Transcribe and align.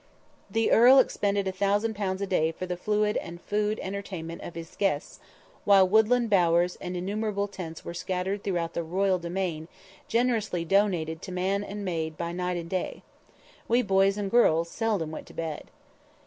The 0.49 0.71
Earl 0.71 0.97
expended 0.97 1.47
a 1.47 1.51
thousand 1.51 1.93
pounds 1.95 2.23
a 2.23 2.25
day 2.25 2.51
for 2.51 2.65
the 2.65 2.75
fluid 2.75 3.17
and 3.17 3.39
food 3.39 3.79
entertainment 3.83 4.41
of 4.41 4.55
his 4.55 4.75
guests, 4.75 5.19
while 5.63 5.87
woodland 5.87 6.27
bowers 6.27 6.75
and 6.81 6.97
innumerable 6.97 7.47
tents 7.47 7.85
were 7.85 7.93
scattered 7.93 8.43
through 8.43 8.67
the 8.73 8.81
royal 8.81 9.19
domain 9.19 9.67
generously 10.07 10.65
donated 10.65 11.21
to 11.21 11.31
man 11.31 11.63
and 11.63 11.85
maid 11.85 12.17
by 12.17 12.31
night 12.31 12.57
and 12.57 12.71
day. 12.71 13.03
We 13.67 13.83
boys 13.83 14.17
and 14.17 14.31
girls 14.31 14.71
seldom 14.71 15.11
went 15.11 15.27
to 15.27 15.35
bed. 15.35 15.69